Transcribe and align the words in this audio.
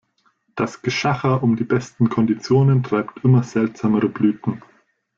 Das 0.55 0.81
Geschacher 0.81 1.43
um 1.43 1.55
die 1.57 1.63
besten 1.63 2.09
Konditionen 2.09 2.81
treibt 2.81 3.23
immer 3.23 3.43
seltsamere 3.43 4.09
Blüten. 4.09 4.63